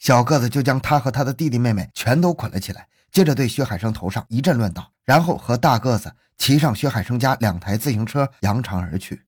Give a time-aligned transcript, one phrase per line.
[0.00, 9.26] 小个子就将他和他的弟弟妹妹全都捆了起来，接着对薛海生头上一阵乱打，然后和大个子骑上薛海生家两台自行车扬长而去。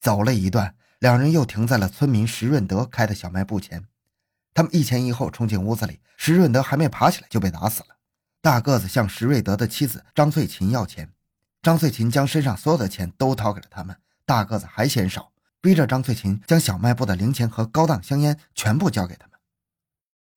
[0.00, 3.84] 走了一段，两人又停在了村民石润德开的小卖部前。
[4.54, 7.88] 他们一前一后冲进屋子里，石润德还没爬起来就被打死了。
[8.40, 11.12] 大个子向石瑞德的妻子张翠琴要钱，
[11.60, 13.94] 张翠琴将身上所有的钱都掏给了他们。
[14.24, 19.31] 大个子还嫌少，逼着张翠琴将小卖部的零钱和高档香烟全部交给他们。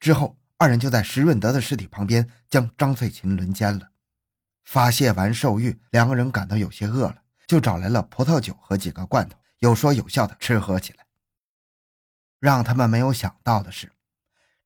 [0.05, 3.89] 之后，二人就在石润德的尸体旁边将张翠琴轮奸了。
[4.63, 11.07] 发泄完兽欲，两个人感到有些饿了，就找来了葡萄酒和几个罐头，有说有笑的吃喝起来。
[12.39, 13.93] 让他们没有想到的是，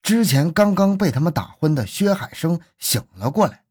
[0.04, 3.64] 之前刚刚被他们打昏的薛海生醒了过来。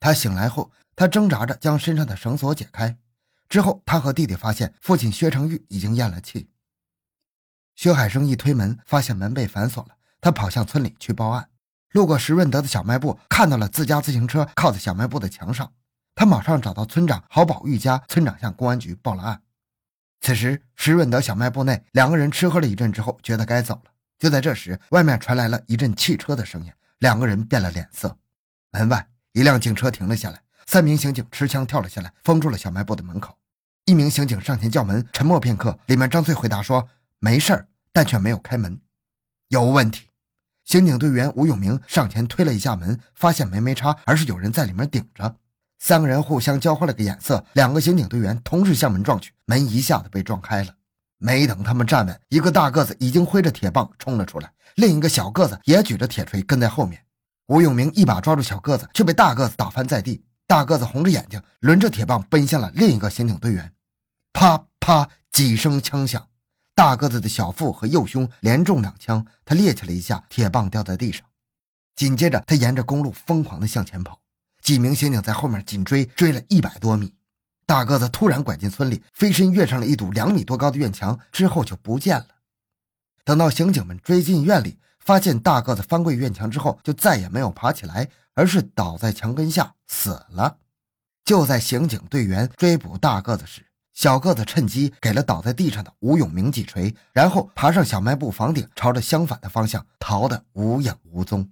[0.00, 2.98] 他醒来后，他挣扎着将身上的绳索解开，
[3.48, 6.50] 之后他和弟弟发现父亲薛成玉已经咽了气。
[7.76, 9.94] 薛海生一推门，发现门被反锁了。
[10.22, 11.48] 他跑向村里去报案，
[11.90, 15.70] 路过石润德的小卖部，看到了自家自行车靠在小卖部的墙上。
[16.14, 19.42] 他马上找到村长郝宝玉家，村长向公安局报了案。
[20.20, 23.90] 此时，石润德小卖部内两个人吃喝了一阵之后，觉得该走了。
[24.16, 28.16] 就在这时，外面传来了一阵汽车的声音，两个人变了脸色。
[28.70, 33.36] 门外，一辆警车停了下来，三名刑警持枪跳了下来，封住了小卖部的门口。
[33.86, 38.80] 一名刑警上前叫门，沉默片刻，里面张翠回答说：“没事儿”，但却没有开门。
[39.48, 40.06] 有问题。
[40.72, 45.36] 刑警队员吴永明上前推了一下门，发现门没插，而是有人在里面顶着。
[45.78, 50.74] 三个人互相交换了个眼色，两个刑警队员同时向门撞去，门一下子被撞开了。
[51.18, 57.04] 没等他们站稳，一个大个子已经挥着铁棒冲了出来，另一个小个子也举着铁锤跟在后面。
[57.48, 60.24] 吴永明一把抓住小个子，却被大个子打翻在地。
[60.46, 63.70] 大个子红着眼睛，抡着铁棒奔向了另一个刑警队员。
[64.32, 66.28] 啪啪几声枪响。
[66.74, 71.24] 大个子的小腹和右胸连中两枪，他趔趄了一下，铁棒掉在地上。
[71.94, 74.20] 紧接着，他沿着公路疯狂地向前跑，
[74.62, 77.14] 几名刑警在后面紧追，追了一百多米。
[77.66, 82.28] 大个子突然拐进村里，飞身跃上了一堵两米多高的院墙，之后就不见了。
[83.24, 90.58] 等到刑警们追进院里，发现大个子翻过院墙之后，就再也没有爬起来，而是倒在墙根下死了。
[91.24, 101.50] 就在刑警队员追捕大个子时，小个子趁机给了倒在地上的吴永明几锤，然后爬上小卖部房顶，朝着相反的方向逃得无影无踪。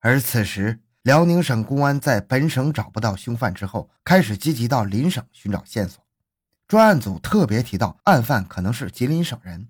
[0.00, 6.04] 而此时，辽宁省公安在本省找不到凶犯之后，开始积极到邻省寻找线索。
[6.68, 9.68] 专案组特别提到，案犯可能是吉林省人，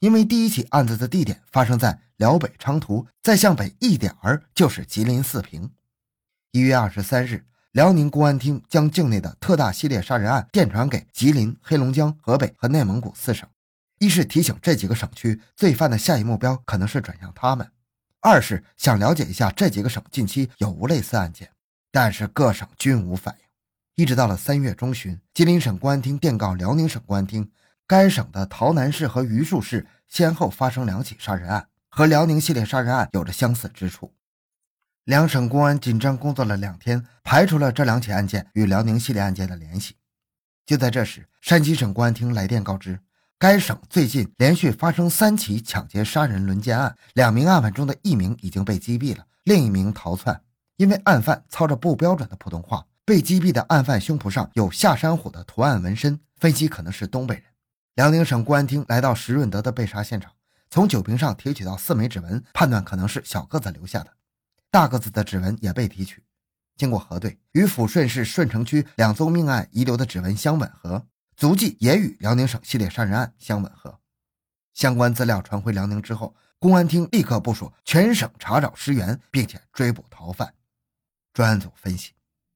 [0.00, 5.70] 因为第一起案子的地点发生在辽北昌图，再向北一点儿就是吉林四平。
[6.50, 7.46] 一月二十三日。
[7.72, 13.48] 辽宁公安厅将境内的特大系列杀人案电传给吉林、黑龙江、河北和内蒙古四省，
[13.98, 17.66] 一是提醒这几个省区罪犯的下一目标可能是转向他们；
[18.20, 21.48] 二是想了解一下这几个省近期有无类似案件，
[21.90, 23.44] 但是各省均无反应。
[23.94, 27.50] 一直到了三月中旬，吉林省公安厅电告辽宁省公安厅，
[27.86, 34.12] 该省的洮南市和榆树市先后发生两起杀人案，和辽宁系列杀人案有着相似之处。
[35.04, 39.96] 两省公安紧张工作了两天，排除了这两起案件与辽宁系列案件的联系。
[40.64, 43.00] 就在这时，山西省公安厅来电告知，
[43.36, 50.40] 该省最近连续发生三起抢劫杀人轮奸案，两名案犯中的一名已经被击毙了，另一名逃窜。
[50.76, 57.44] 因为案犯操着不标准的普通话，被击毙的案犯胸脯上有下山虎的图案纹身，分析可能是东北人。
[57.96, 60.30] 辽宁省公安厅来到石润德的被杀现场，
[60.70, 64.12] 从酒瓶上提取到四枚指纹，判断可能是小个子留下的。
[64.72, 66.24] 大个子的指纹也被提取，
[66.78, 71.06] 经过核对，与抚顺市顺城区两宗命案遗留的指纹相吻合，
[71.36, 74.00] 足迹也与辽宁省系列杀人案相吻合。
[74.72, 80.54] 相关资料传回辽宁之后，公安厅立刻部署全省查找尸源，并且追捕逃犯。
[81.34, 82.12] 专案组分析，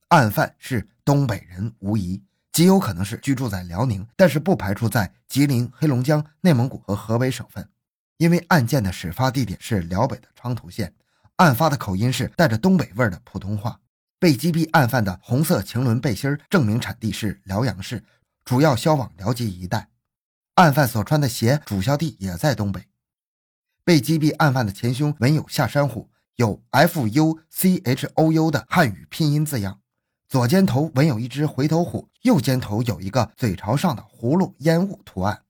[0.09, 7.69] 案犯是东北人无疑，极有可能是居住在辽宁，但是不排除在吉林、黑龙江、内蒙古和河北省份，
[8.17, 10.95] 因为案件的始发地点是辽北的昌图县。
[11.37, 13.81] 案发的口音是带着东北味儿的普通话。
[14.19, 18.03] 被击毙案犯的红色晴纶背心证明产地是辽阳市，
[18.45, 19.91] 主要销往辽吉一带。
[20.55, 22.87] 案犯所穿的鞋主销地也在东北。
[23.85, 29.81] 被击毙案犯的前胸纹有下山虎，有 F U C H O U 的汉语拼音字样。
[30.29, 35.43] 左肩头纹有一只回头虎，右肩头有一个嘴朝上的葫芦烟雾图案。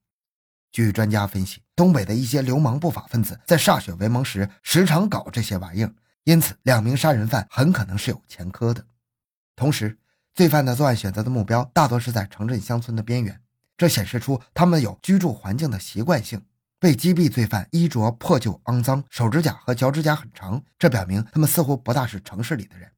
[0.73, 5.93] 据专家分析，东北的一些流氓不法分子在歃血为盟时，时常搞这些玩意儿，
[6.25, 8.85] 因此两名杀人犯很可能是有前科的。
[9.55, 9.99] 同时，
[10.35, 13.41] 罪犯的作案选择的目标大多是在城镇乡村的边缘，
[13.77, 16.43] 这显示出他们有居住环境的习惯性。
[16.79, 22.91] 被击毙罪犯衣着破旧肮脏，手指甲和脚趾甲很长，这表明他们似乎不大是城市里的人。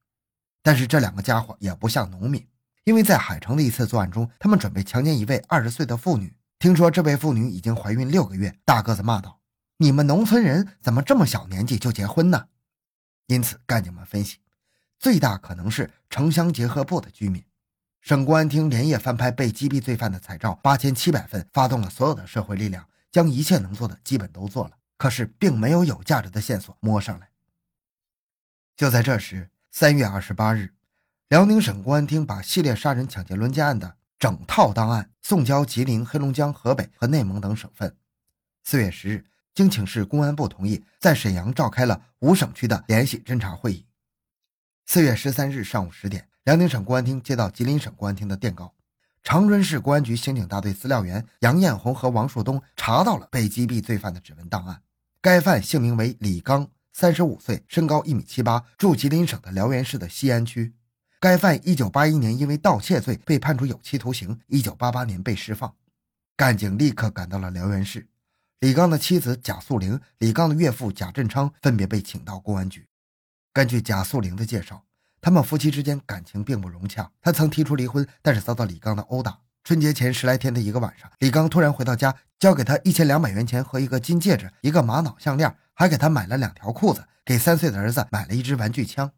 [0.64, 2.44] 但是这两个家伙也不像农民，
[2.84, 6.34] 因为在海城的一次作案中，他们准备强奸一位二十岁的妇女。
[6.58, 9.40] 听说这位妇女已经怀孕六个月，大个子骂道
[9.78, 12.48] ：“你们农村人怎么这么小年纪就结婚呢？”
[13.28, 14.38] 因此，干警们分析，
[14.98, 17.44] 最大可能是城乡结合部的居民。
[18.00, 27.28] 省公安厅连夜翻拍被击毙罪犯的彩照八千七百份，发动了所有的社会力量，将一切能做的基本都做了，可是并没有有价值的线索摸上来。
[28.76, 30.74] 就在这时，三月二十八日，
[31.28, 37.96] 辽宁省公安厅把系列杀人抢劫轮奸案的整套档案送交吉林、黑龙江、河北和内蒙等省份。
[38.64, 43.86] 四月十日，经请示公安部同意，在沈阳召开了五省区的联席侦查会议。
[44.86, 46.28] 四月十三日上午十点。
[46.44, 48.72] 辽宁省公安厅接到吉林省公安厅的电告，
[49.22, 54.80] 长春市公安局刑警大队资料员杨艳红和王树东查到了被击毙罪犯的指纹档案。
[55.20, 60.72] 该犯姓名为李刚，三十五岁，身高一米七八，住吉林省的辽源市的西安区。
[61.20, 65.74] 该犯一九八一年因为盗窃罪被判处有期徒刑，一九八八年被释放。
[66.36, 68.06] 干警立刻赶到了辽源市，
[68.60, 72.86] 李刚的妻子贾素玲、李刚的岳父贾振昌分别被请到公安局。
[73.52, 74.84] 根据贾素玲的介绍。
[75.20, 79.36] 他们夫妻之间感情并不融洽，他曾提出离婚，但是遭到李刚的殴打。
[79.64, 89.10] 春节前十来天的一个晚上，李刚突然回到家，交给他一千两百元钱和一个金戒指、一个玛瑙项链，还给他买了两条裤子，给三岁的儿子买了一支玩具枪。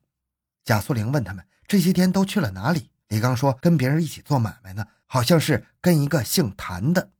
[0.64, 7.12] 贾素玲问他们这些天都去了哪里，李刚说跟别人一起做买卖呢，好像是跟一个姓谭的。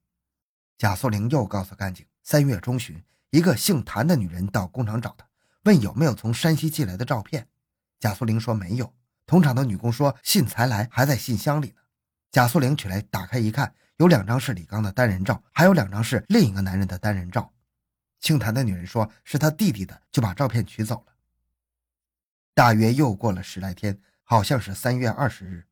[0.77, 3.01] 贾素玲又告诉干警，三月中旬，
[3.31, 5.25] 一个姓谭的女人到工厂找他，
[5.63, 7.47] 问有没有从山西寄来的照片。
[8.01, 8.93] 贾素玲说没有，
[9.25, 11.75] 同厂的女工说信才来，还在信箱里呢。
[12.33, 17.53] 贾素玲取来打开一看，有两张是李刚的单人照，还有两张是另一个男人的单人照。
[18.19, 21.13] 姓谭的女人说是他弟弟的，就把照片取走了。
[22.53, 23.97] 大约又过了十来天，
[24.31, 25.67] 好像是三月二十日，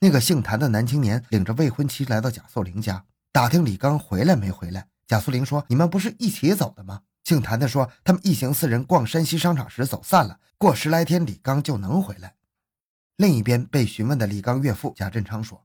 [0.00, 4.86] 那个姓谭的男青年领着未婚妻来到贾素玲家，打听李刚回来没回来。
[5.06, 12.34] 贾素玲说：“你们不是一起走的吗？”姓谭的说：“他们一行四人逛山西商场时走散了，过十来天李刚就能回来。”
[13.16, 15.64] 另一边被询问的李刚岳父贾振昌说：“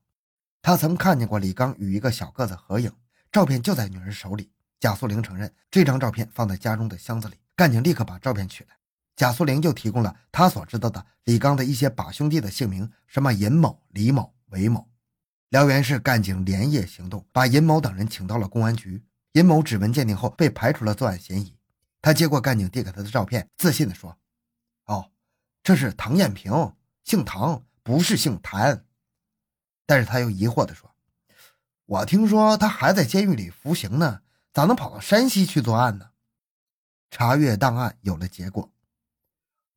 [0.62, 2.90] 他曾看见过李刚与一个小个子合影，
[3.30, 4.50] 照片就在女儿手里。”
[4.80, 8.77] 贾素玲承认这张照片放在家中的箱子里，干警立刻把照片取来。
[9.18, 14.88] 贾素玲就提供了他所知道的李刚的一些把兄弟的姓名，什么尹某、李某、韦某。
[15.48, 19.04] 辽源市干警连夜行动，把尹某等人请到了公安局。
[19.32, 21.52] 尹某指纹鉴定后被排除了作案嫌疑。
[22.00, 24.16] 他接过干警递给他的照片，自信地说
[24.86, 25.10] ：“哦，
[25.64, 26.72] 这是唐艳平，
[27.02, 28.84] 姓唐，不是姓谭。”
[29.84, 30.94] 但是他又疑惑地说
[31.86, 34.20] ：“我听说他还在监狱里服刑呢，
[34.52, 36.10] 咋能跑到山西去作案呢？”
[37.10, 38.70] 查阅档案有了结果：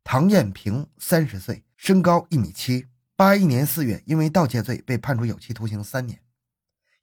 [0.03, 6.21] 唐艳平，三十岁，身高一米七，八一年四月因为盗窃罪被判处有期徒刑三年。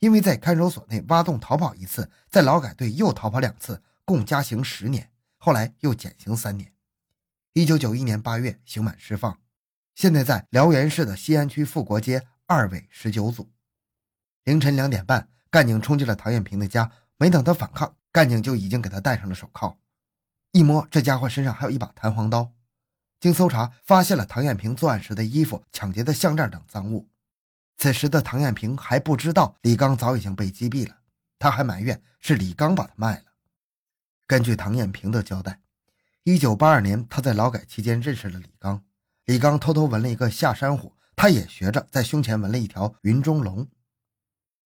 [0.01, 6.73] 因为在看守所内挖洞逃跑一次，在劳改队又逃跑两次，共加刑十年，后来又减刑三年。
[7.55, 9.41] 一九九一年八月刑满释放，
[9.95, 13.51] 现在在辽源市的西安区富国街二委十九组。
[14.45, 19.79] 凌晨两点半，干警冲进了唐艳平的家，没等他反抗，干警就已经给他戴上了手铐。
[20.53, 22.53] 一摸，这家伙身上还有一把弹簧刀。
[23.21, 27.09] 经搜查，发现了唐艳平作案时的衣服、抢劫的项链等赃物。
[27.77, 30.99] 此时的唐艳平还不知道李刚早已经被击毙了，
[31.39, 33.25] 他还埋怨是李刚把他卖了。
[34.27, 35.61] 根据唐艳平的交代，
[36.25, 38.85] 一九八二年他在劳改期间认识了李刚，
[39.25, 43.69] 李刚偷偷纹了一个下山虎，他也学着在胸前纹了一条云中龙。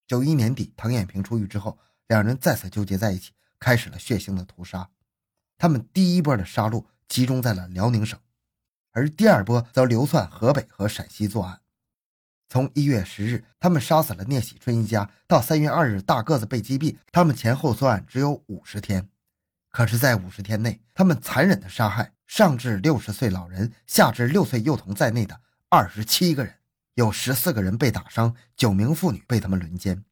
[0.07, 1.79] 九一年底，唐艳平出狱之后，
[2.09, 4.91] 两人再次纠结在一起，开始了血腥的屠杀。
[5.57, 8.19] 他们第一波的杀戮集中在了辽宁省，
[8.93, 11.61] 而第二波则流窜河北和陕西作案。
[12.49, 19.09] 从一月十日，他们杀死了聂喜春一家，到三月二日大个子被击毙，他们前后作案只有五十天。
[19.71, 26.57] 可是，在五十天内，他们残忍的杀害上至六十岁老人，下至六岁幼童在内的二十七个人，
[26.93, 30.05] 有十四个人被打伤，九名妇女被他们轮奸。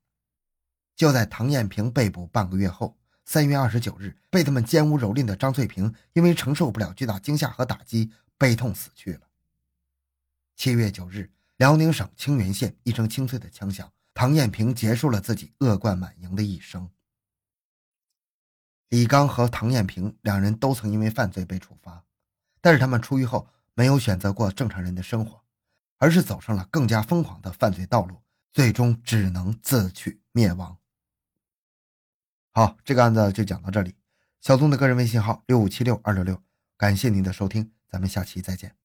[0.97, 2.97] 就在唐艳平被捕半个月后，
[3.27, 8.11] 三月二十九日，被他们奸污蹂躏的张翠萍因为承受不了巨大惊吓和打击，
[8.41, 9.21] 悲痛死去了。
[10.57, 11.31] 七月九日。
[11.59, 16.89] 辽宁省清原县一声清脆的枪响，唐艳平结束了自己恶贯满盈的一生。
[18.89, 22.03] 李刚和唐艳平两人都曾因为犯罪被处罚，
[22.63, 25.45] 但是他们出狱后没有选择过正常人的生活，
[25.99, 28.23] 而是走上了更加疯狂的犯罪道路，
[28.55, 30.79] 最终只能自取灭亡。
[32.53, 33.95] 好，这个案子就讲到这里。
[34.41, 36.43] 小东的个人微信号六五七六二六六，
[36.79, 38.80] 感谢您的收听，咱们下期再见。